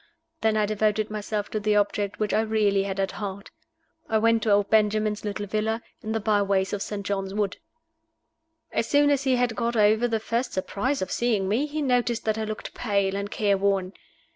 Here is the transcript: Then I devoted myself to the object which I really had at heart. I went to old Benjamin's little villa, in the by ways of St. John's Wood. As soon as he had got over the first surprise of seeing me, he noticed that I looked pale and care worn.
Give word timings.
Then 0.41 0.57
I 0.57 0.65
devoted 0.65 1.11
myself 1.11 1.51
to 1.51 1.59
the 1.59 1.75
object 1.75 2.17
which 2.17 2.33
I 2.33 2.41
really 2.41 2.85
had 2.85 2.99
at 2.99 3.11
heart. 3.11 3.51
I 4.09 4.17
went 4.17 4.41
to 4.41 4.51
old 4.51 4.67
Benjamin's 4.71 5.23
little 5.23 5.45
villa, 5.45 5.83
in 6.01 6.11
the 6.11 6.19
by 6.19 6.41
ways 6.41 6.73
of 6.73 6.81
St. 6.81 7.05
John's 7.05 7.35
Wood. 7.35 7.57
As 8.71 8.87
soon 8.87 9.11
as 9.11 9.25
he 9.25 9.35
had 9.35 9.55
got 9.55 9.75
over 9.75 10.07
the 10.07 10.19
first 10.19 10.53
surprise 10.53 11.03
of 11.03 11.11
seeing 11.11 11.47
me, 11.47 11.67
he 11.67 11.83
noticed 11.83 12.25
that 12.25 12.39
I 12.39 12.45
looked 12.45 12.73
pale 12.73 13.15
and 13.15 13.29
care 13.29 13.59
worn. 13.59 13.93